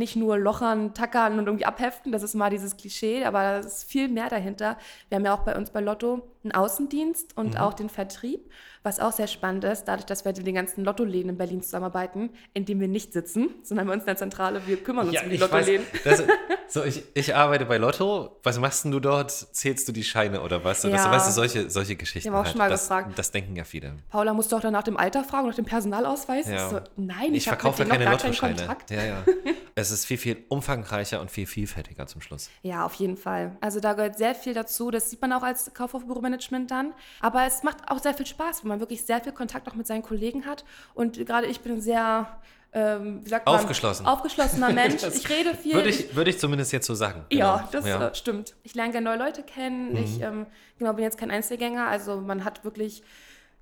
[0.00, 3.84] Nicht nur lochern, tackern und irgendwie abheften, das ist mal dieses Klischee, aber da ist
[3.84, 4.78] viel mehr dahinter.
[5.10, 8.50] Wir haben ja auch bei uns bei Lotto einen Außendienst und auch den Vertrieb,
[8.82, 12.30] was auch sehr spannend ist, dadurch, dass wir mit den ganzen Lottoläden in Berlin zusammenarbeiten,
[12.54, 15.28] in denen wir nicht sitzen, sondern bei uns in der Zentrale, wir kümmern uns um
[15.28, 15.84] die Lottoläden.
[16.02, 16.22] das,
[16.68, 18.38] so, ich, ich arbeite bei Lotto.
[18.42, 19.30] Was machst denn du dort?
[19.30, 20.82] Zählst du die Scheine oder was?
[20.82, 21.10] Ja.
[21.10, 22.32] weißt du, solche, solche Geschichten.
[22.32, 23.18] Haben auch schon mal das, gefragt.
[23.18, 23.96] Das denken ja viele.
[24.08, 26.48] Paula musste auch dann nach dem Alter fragen, nach dem Personalausweis.
[26.48, 26.54] Ja.
[26.54, 28.56] Ich so, nein, ich, Ich verkaufe keine gar keinen Lottoscheine.
[28.56, 28.90] Kontakt.
[28.90, 29.24] Ja, ja.
[29.74, 32.50] Es es ist viel, viel umfangreicher und viel vielfältiger zum Schluss.
[32.62, 33.56] Ja, auf jeden Fall.
[33.60, 34.90] Also da gehört sehr viel dazu.
[34.90, 36.92] Das sieht man auch als Kaufhofbüromanagement dann.
[37.20, 39.86] Aber es macht auch sehr viel Spaß, weil man wirklich sehr viel Kontakt auch mit
[39.86, 40.64] seinen Kollegen hat.
[40.94, 42.28] Und gerade ich bin ein sehr
[42.72, 43.56] ähm, wie sagt man?
[43.56, 44.06] Aufgeschlossen.
[44.06, 45.02] Aufgeschlossener Mensch.
[45.02, 45.74] Ich rede viel.
[45.74, 47.24] Würde ich, würde ich zumindest jetzt so sagen.
[47.32, 47.68] Ja, Genau.
[47.72, 48.08] das Ja.
[48.08, 48.54] Äh, stimmt.
[48.62, 49.96] Ich lerne gerne neue Leute kennen.
[49.96, 50.46] Ich ähm,
[50.78, 51.88] genau, bin jetzt kein Einzelgänger.
[51.88, 53.02] Also man hat wirklich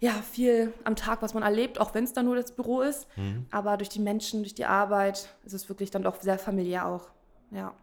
[0.00, 3.06] ja, viel am Tag, was man erlebt, auch wenn es dann nur das Büro ist.
[3.50, 7.08] Aber durch die Menschen, durch die Arbeit ist es wirklich dann doch sehr familiär auch.
[7.50, 7.74] Ja.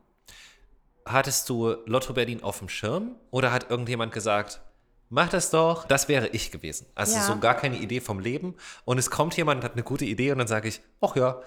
[1.06, 4.62] Hattest du Lotto Berlin auf dem Schirm oder hat irgendjemand gesagt,
[5.10, 5.86] mach das doch?
[5.86, 6.88] Das wäre ich gewesen.
[6.96, 7.22] Also Ja.
[7.24, 8.56] so gar keine Idee vom Leben.
[8.86, 11.42] Und es kommt jemand und hat eine gute Idee und dann sage ich, ach ja,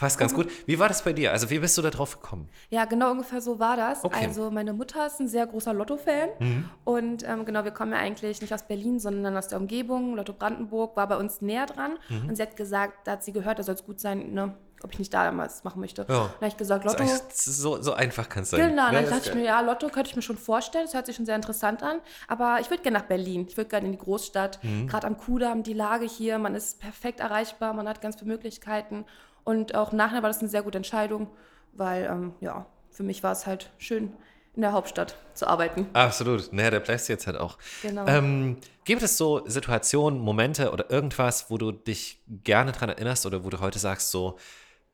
[0.00, 0.48] passt ganz gut.
[0.66, 1.30] Wie war das bei dir?
[1.30, 2.48] Also wie bist du da drauf gekommen?
[2.70, 4.02] Ja, genau ungefähr so war das.
[4.02, 4.26] Okay.
[4.26, 6.30] Also meine Mutter ist ein sehr großer Lotto-Fan.
[6.38, 6.70] Mhm.
[6.84, 10.16] Und ähm, genau, wir kommen ja eigentlich nicht aus Berlin, sondern aus der Umgebung.
[10.16, 11.98] Lotto Brandenburg war bei uns näher dran.
[12.08, 12.30] Mhm.
[12.30, 14.92] Und sie hat gesagt, da hat sie gehört, da soll es gut sein, ne, ob
[14.92, 16.02] ich nicht da damals machen möchte.
[16.02, 16.06] Ja.
[16.08, 17.04] Dann habe ich gesagt, Lotto.
[17.32, 18.70] So, so einfach kann es sein.
[18.70, 20.86] Genau, Ja, dann dachte ich mir, ja, Lotto könnte ich mir schon vorstellen.
[20.86, 22.00] Das hört sich schon sehr interessant an.
[22.28, 23.46] Aber ich würde gerne nach Berlin.
[23.48, 24.62] Ich würde gerne in die Großstadt.
[24.64, 24.86] Mhm.
[24.86, 26.38] Gerade am Kudamm, die Lage hier.
[26.38, 27.74] Man ist perfekt erreichbar.
[27.74, 29.04] Man hat ganz viele Möglichkeiten.
[29.44, 31.28] Und auch nachher war das eine sehr gute Entscheidung,
[31.72, 34.12] weil, ähm, ja, für mich war es halt schön,
[34.54, 35.86] in der Hauptstadt zu arbeiten.
[35.92, 36.52] Absolut.
[36.52, 37.56] Naja, der bleibst du jetzt halt auch.
[37.82, 38.06] Genau.
[38.06, 43.44] Ähm, gibt es so Situationen, Momente oder irgendwas, wo du dich gerne dran erinnerst oder
[43.44, 44.38] wo du heute sagst, so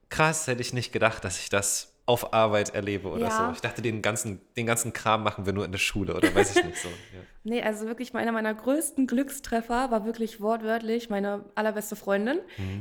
[0.09, 3.47] krass, hätte ich nicht gedacht, dass ich das auf Arbeit erlebe oder Ja.
[3.49, 3.53] so.
[3.53, 6.57] Ich dachte, den ganzen, den ganzen Kram machen wir nur in der Schule oder weiß
[6.57, 6.89] ich nicht so.
[7.13, 7.21] Ja.
[7.49, 12.39] Nee, also wirklich einer meiner größten Glückstreffer war wirklich wortwörtlich meine allerbeste Freundin,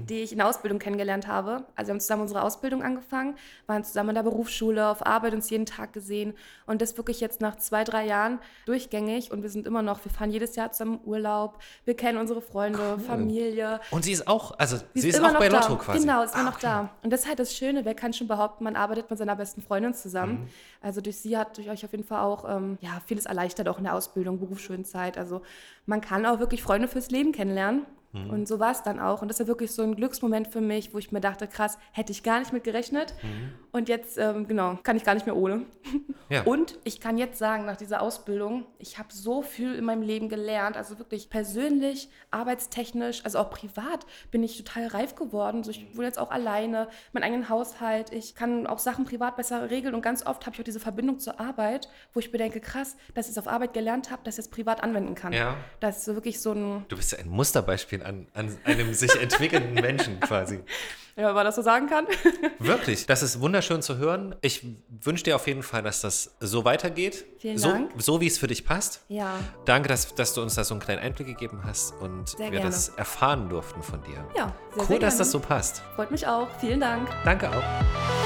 [0.09, 1.65] die ich in der Ausbildung kennengelernt habe.
[1.75, 3.35] Also wir haben zusammen unsere Ausbildung angefangen,
[3.67, 6.33] waren zusammen in der Berufsschule, auf Arbeit uns jeden Tag gesehen
[6.65, 10.11] und das wirklich jetzt nach zwei, drei Jahren durchgängig und wir sind immer noch, wir
[10.11, 13.79] fahren jedes Jahr zusammen Urlaub, wir kennen unsere Freunde, Familie.
[13.91, 15.59] Und sie ist auch, also sie, Sie ist, immer auch bei da.
[15.59, 15.99] Lotto quasi.
[15.99, 16.61] Genau, ist immer Ah, noch okay.
[16.63, 16.89] da.
[17.03, 19.61] Und das ist halt das Schöne, wer kann schon behaupten, man arbeitet mit seiner besten
[19.61, 20.41] Freundin zusammen.
[20.41, 20.47] Mhm.
[20.81, 23.77] Also durch sie hat durch euch auf jeden Fall auch ähm, ja, vieles erleichtert, auch
[23.77, 25.17] in der Ausbildung, Berufsschulenzeit.
[25.17, 25.41] Also
[25.85, 27.85] man kann auch wirklich Freunde fürs Leben kennenlernen.
[28.15, 28.29] Mhm.
[28.29, 29.21] Und so war es dann auch.
[29.21, 32.11] Und das war wirklich so ein Glücksmoment für mich, wo ich mir dachte, krass, hätte
[32.11, 33.13] ich gar nicht mit gerechnet.
[33.21, 33.53] Mhm.
[33.71, 35.65] Und jetzt, ähm, genau, kann ich gar nicht mehr ohne.
[36.27, 36.41] Ja.
[36.41, 40.27] Und ich kann jetzt sagen, nach dieser Ausbildung, ich habe so viel in meinem Leben
[40.27, 40.75] gelernt.
[40.75, 45.63] Also wirklich persönlich, arbeitstechnisch, also auch privat bin ich total reif geworden.
[45.63, 48.11] So, ich wohne jetzt auch alleine, meinen eigenen Haushalt.
[48.11, 49.93] Ich kann auch Sachen privat besser regeln.
[49.93, 53.27] Und ganz oft habe ich auch diese Verbindung zur Arbeit, wo ich bedenke, krass, dass
[53.27, 55.31] ich es auf Arbeit gelernt habe, dass ich es privat anwenden kann.
[55.31, 55.57] Ja.
[55.79, 59.13] Das ist so wirklich so ein, Du bist ja ein Musterbeispiel an, an einem sich
[59.19, 60.59] entwickelnden Menschen quasi.
[61.15, 62.05] ja, wenn man das so sagen kann.
[62.59, 64.35] Wirklich, das ist wunderschön zu hören.
[64.41, 64.65] Ich
[65.01, 67.25] wünsche dir auf jeden Fall, dass das so weitergeht.
[67.39, 67.91] Vielen so, Dank.
[67.97, 69.01] So wie es für dich passt.
[69.07, 69.39] ja.
[69.65, 72.59] Danke, dass, dass du uns da so einen kleinen Einblick gegeben hast und Sehr wir
[72.59, 72.65] gerne.
[72.65, 74.25] das erfahren durften von dir.
[74.35, 75.81] Ja, sehr, cool, sehr dass das so passt.
[75.95, 76.47] Freut mich auch.
[76.59, 77.09] Vielen Dank.
[77.23, 78.24] Danke auch.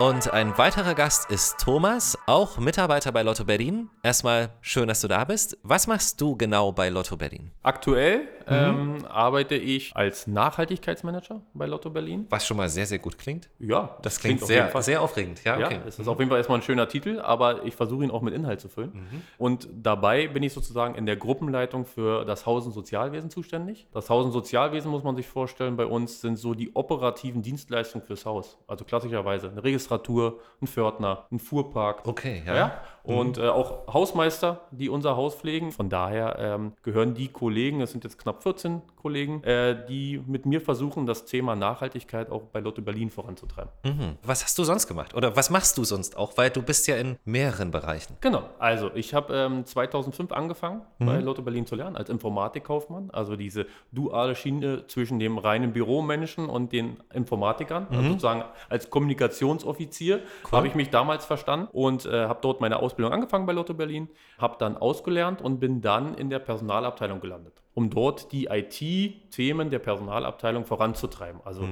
[0.00, 3.88] Und ein weiterer Gast ist Thomas, auch Mitarbeiter bei Lotto Berlin.
[4.02, 5.56] Erstmal schön, dass du da bist.
[5.62, 7.52] Was machst du genau bei Lotto Berlin?
[7.62, 8.52] Aktuell Mhm.
[8.52, 12.26] ähm, arbeite ich als Nachhaltigkeitsmanager bei Lotto Berlin.
[12.28, 13.48] Was schon mal sehr, sehr gut klingt.
[13.58, 14.82] Ja, Das klingt, auf jeden sehr, Fall.
[14.82, 15.42] sehr aufregend.
[15.44, 15.80] Ja, Ja, okay.
[15.86, 18.34] es ist auf jeden Fall erstmal ein schöner Titel, aber ich versuche ihn auch mit
[18.34, 18.92] Inhalt zu füllen.
[18.92, 19.22] Mhm.
[19.38, 23.86] Und dabei bin ich sozusagen in der Gruppenleitung für das Haus- und Sozialwesen zuständig.
[23.92, 28.04] Das Haus- und Sozialwesen, muss man sich vorstellen, bei uns sind so die operativen Dienstleistungen
[28.04, 28.58] fürs Haus.
[28.66, 32.06] Also klassischerweise eine Registratur, ein Pförtner, ein Fuhrpark.
[32.06, 32.54] Okay, ja.
[32.56, 32.82] Ja.
[33.04, 35.72] Und äh, auch Hausmeister, die unser Haus pflegen.
[35.72, 40.46] Von daher ähm, gehören die Kollegen, es sind jetzt knapp 14 Kollegen, äh, die mit
[40.46, 43.70] mir versuchen, das Thema Nachhaltigkeit auch bei Lotto Berlin voranzutreiben.
[43.84, 44.16] Mhm.
[44.22, 45.14] Was hast du sonst gemacht?
[45.14, 46.36] Oder was machst du sonst auch?
[46.38, 48.16] Weil du bist ja in mehreren Bereichen.
[48.22, 53.36] Genau, also ich habe ähm, 2005 angefangen bei Lotto Berlin zu lernen als Informatikkaufmann, also
[53.36, 60.66] diese duale Schiene zwischen dem reinen Büromenschen und den Informatikern, also sozusagen als Kommunikationsoffizier habe
[60.66, 64.56] ich mich damals verstanden und äh, habe dort meine Ausbildung angefangen bei Lotto Berlin, habe
[64.58, 70.64] dann ausgelernt und bin dann in der Personalabteilung gelandet, um dort die IT-Themen der Personalabteilung
[70.64, 71.40] voranzutreiben.
[71.44, 71.64] Also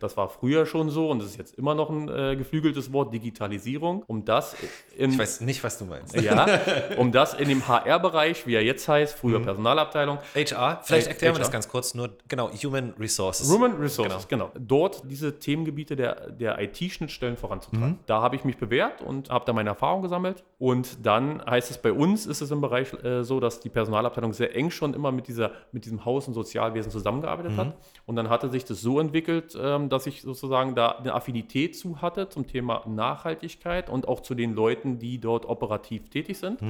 [0.00, 3.12] das war früher schon so und das ist jetzt immer noch ein äh, geflügeltes Wort,
[3.12, 4.56] Digitalisierung, um das
[4.96, 6.14] in Ich weiß nicht, was du meinst.
[6.20, 6.46] ja,
[6.96, 11.40] um das in dem HR-Bereich, wie er jetzt heißt, früher Personalabteilung, HR, vielleicht erklären wir
[11.40, 13.50] das ganz kurz, nur genau, Human Resources.
[13.50, 14.50] Human Resources, genau.
[14.58, 17.98] Dort diese Themengebiete der, der IT-Schnittstellen voranzutreiben.
[18.06, 20.44] Da habe ich mich bewährt und habe da meine Erfahrung gesammelt.
[20.58, 24.32] Und dann heißt es bei uns, ist es im Bereich äh, so, dass die Personalabteilung
[24.32, 27.76] sehr eng schon immer mit, dieser, mit diesem Haus- und Sozialwesen zusammengearbeitet hat.
[28.06, 32.00] Und dann hatte sich das so entwickelt, ähm, dass ich sozusagen da eine Affinität zu
[32.00, 36.60] hatte zum Thema Nachhaltigkeit und auch zu den Leuten, die dort operativ tätig sind.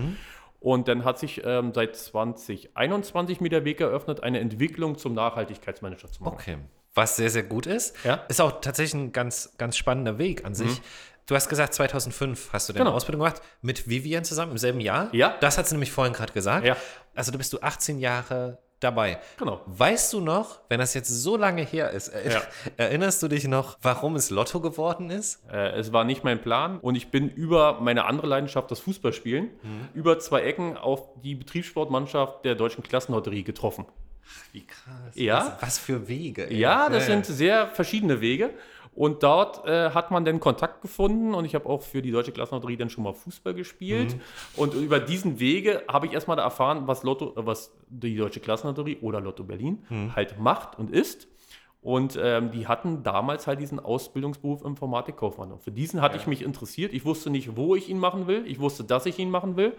[0.59, 6.11] Und dann hat sich ähm, seit 2021 mir der Weg eröffnet, eine Entwicklung zum Nachhaltigkeitsmanager
[6.11, 6.35] zu machen.
[6.35, 6.59] Okay.
[6.95, 7.95] Was sehr, sehr gut ist.
[8.05, 8.15] Ja.
[8.29, 10.83] Ist auch tatsächlich ein ganz, ganz spannender Weg an sich.
[11.27, 12.97] Du hast gesagt, 2005 hast du deine Genau.
[12.97, 13.41] Ausbildung gemacht.
[13.63, 15.09] Mit Vivian zusammen im selben Jahr?
[15.15, 15.37] Ja.
[15.41, 16.67] Das hat sie nämlich vorhin gerade gesagt.
[16.67, 16.77] Ja.
[17.15, 19.19] Also du bist du 18 Jahre dabei.
[19.39, 19.61] Genau.
[19.67, 22.41] Weißt du noch, wenn das jetzt so lange her ist, er Ja.
[22.77, 25.43] erinnerst du dich noch, warum es Lotto geworden ist?
[25.51, 29.51] Äh, es war nicht mein Plan und ich bin über meine andere Leidenschaft, das Fußballspielen,
[29.95, 33.87] über zwei Ecken auf die Betriebssportmannschaft der Deutschen Klassenlotterie getroffen.
[34.53, 35.15] Wie krass.
[35.15, 35.57] Ja.
[35.61, 36.49] Was, was für Wege.
[36.49, 36.57] ey.
[36.57, 37.15] Ja, das Ja.
[37.15, 38.51] sind sehr verschiedene Wege.
[39.01, 42.33] Und dort äh, hat man dann Kontakt gefunden und ich habe auch für die Deutsche
[42.33, 44.17] Klassenlotterie dann schon mal Fußball gespielt.
[44.57, 48.41] Und über diesen Wege habe ich erstmal da erfahren, was, Lotto, äh, was die Deutsche
[48.41, 51.29] Klassenlotterie oder Lotto Berlin halt macht und ist.
[51.81, 55.51] Und ähm, die hatten damals halt diesen Ausbildungsberuf Informatikkaufmann.
[55.51, 56.93] Und für diesen hatte ich mich interessiert.
[56.93, 58.47] Ich wusste nicht, wo ich ihn machen will.
[58.47, 59.73] Ich wusste, dass ich ihn machen will.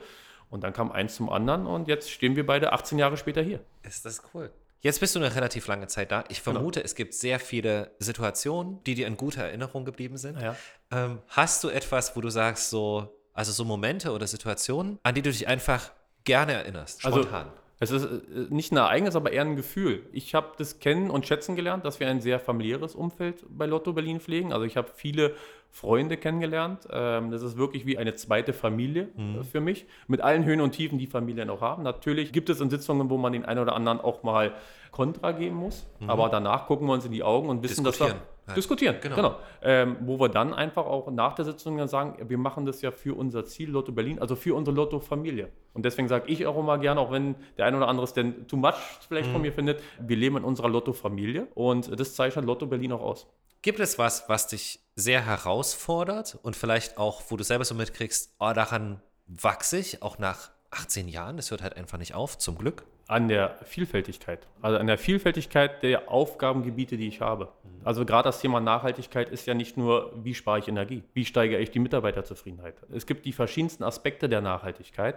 [0.50, 3.60] Und dann kam eins zum anderen und jetzt stehen wir beide 18 Jahre später hier.
[3.84, 4.50] Ist das cool.
[4.82, 6.24] Jetzt bist du eine relativ lange Zeit da.
[6.30, 10.42] Ich vermute, es gibt sehr viele Situationen, die dir in guter Erinnerung geblieben sind.
[10.42, 10.56] Ja.
[10.92, 15.22] Ähm, hast du etwas, wo du sagst, so, also so Momente oder Situationen, an die
[15.22, 15.92] du dich einfach
[16.24, 17.52] gerne erinnerst, Also, spontan?
[17.82, 20.04] Es ist äh, nicht ein Ereignis, aber eher ein Gefühl.
[20.14, 23.92] Ich habe das kennen und schätzen gelernt, dass wir ein sehr familiäres Umfeld bei Lotto
[23.92, 24.54] Berlin pflegen.
[24.54, 25.34] Also ich habe viele
[25.72, 26.88] Freunde kennengelernt.
[26.92, 30.74] Ähm, das ist wirklich wie eine zweite Familie äh, für mich, mit allen Höhen und
[30.74, 31.82] Tiefen, die Familien auch haben.
[31.82, 34.54] Natürlich gibt es in Sitzungen, wo man den einen oder anderen auch mal
[34.92, 38.14] Kontra geben muss, aber danach gucken wir uns in die Augen und wissen, dass wir
[38.48, 38.58] halt.
[38.58, 38.98] diskutieren.
[39.02, 39.16] Genau.
[39.16, 39.36] Genau.
[39.62, 42.92] Ähm, wo wir dann einfach auch nach der Sitzung dann sagen, wir machen das ja
[42.92, 45.50] für unser Ziel Lotto Berlin, also für unsere Lotto-Familie.
[45.74, 48.48] Und deswegen sage ich auch immer gerne, auch wenn der ein oder andere es denn
[48.48, 48.76] too much
[49.08, 49.34] vielleicht Mhm.
[49.34, 53.28] von mir findet, wir leben in unserer Lotto-Familie und das zeichnet Lotto Berlin auch aus.
[53.62, 58.34] Gibt es was, was dich sehr herausfordert und vielleicht auch, wo du selber so mitkriegst,
[58.40, 61.38] oh, daran wachse ich, auch nach 18 Jahren?
[61.38, 62.84] Das hört halt einfach nicht auf, zum Glück.
[63.12, 67.50] An der Vielfältigkeit, also an der Vielfältigkeit der Aufgabengebiete, die ich habe.
[67.84, 71.60] Also gerade das Thema Nachhaltigkeit ist ja nicht nur, wie spare ich Energie, wie steigere
[71.60, 72.76] ich die Mitarbeiterzufriedenheit.
[72.90, 75.16] Es gibt die verschiedensten Aspekte der Nachhaltigkeit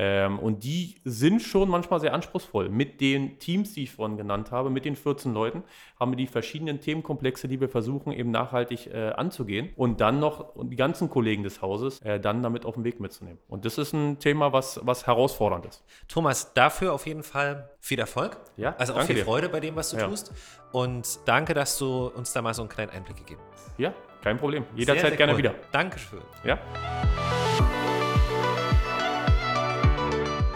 [0.00, 2.68] ähm, und die sind schon manchmal sehr anspruchsvoll.
[2.68, 5.64] Mit den Teams, die ich vorhin genannt habe, mit den 14 Leuten,
[5.98, 10.54] haben wir die verschiedenen Themenkomplexe, die wir versuchen eben nachhaltig äh, anzugehen und dann noch
[10.62, 13.38] die ganzen Kollegen des Hauses äh, dann damit auf den Weg mitzunehmen.
[13.48, 15.84] Und das ist ein Thema, was, was herausfordernd ist.
[16.06, 18.36] Thomas, dafür auf jeden Fall viel Erfolg.
[18.56, 19.24] Ja, Also auch viel dir.
[19.24, 20.06] Freude bei dem, was du Ja.
[20.06, 20.32] tust.
[20.70, 23.70] Und danke, dass du uns da mal so einen kleinen Einblick gegeben hast.
[23.78, 24.64] Ja, kein Problem.
[24.76, 25.38] Jederzeit Sehr, sehr gerne cool.
[25.38, 25.54] wieder.
[25.72, 26.20] Dankeschön.
[26.44, 26.58] Ja.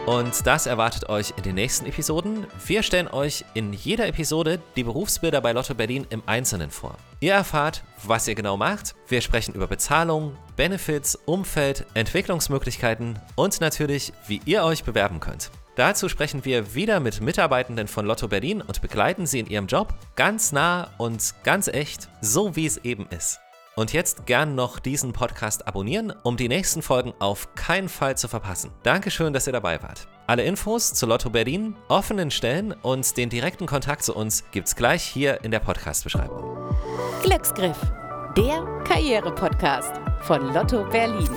[0.07, 2.49] Und das erwartet euch in den nächsten Episoden.
[2.67, 6.97] Wir stellen euch in jeder Episode die Berufsbilder bei Lotto Berlin im Einzelnen vor.
[7.21, 8.97] Ihr erfahrt, was ihr genau macht.
[9.07, 15.53] Wir sprechen über Bezahlung, Benefits, Umfeld, Entwicklungsmöglichkeiten und natürlich, wie ihr euch bewerben könnt.
[15.77, 19.95] Dazu sprechen wir wieder mit Mitarbeitenden von Lotto Berlin und begleiten sie in ihrem Job
[20.17, 23.42] ganz nah und ganz echt, so wie es eben ist.
[23.75, 28.29] Und jetzt gern noch diesen Podcast abonnieren, um die nächsten Folgen auf keinen Fall zu
[28.29, 28.71] verpassen.
[28.83, 30.09] Dankeschön, dass ihr dabei wart.
[30.27, 35.03] Alle Infos zu Lotto Berlin, offenen Stellen und den direkten Kontakt zu uns gibt's gleich
[35.03, 36.77] hier in der Podcast-Beschreibung.
[37.23, 37.79] Glücksgriff,
[38.37, 41.29] der Karriere-Podcast von Lotto Berlin.